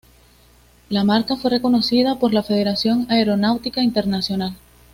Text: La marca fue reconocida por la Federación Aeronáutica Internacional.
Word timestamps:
La 0.89 1.03
marca 1.03 1.35
fue 1.35 1.51
reconocida 1.51 2.17
por 2.17 2.33
la 2.33 2.41
Federación 2.41 3.05
Aeronáutica 3.11 3.83
Internacional. 3.83 4.55